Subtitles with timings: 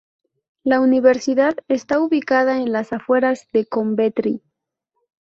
[0.63, 4.41] La Universidad está ubicada en las afueras de Coventry.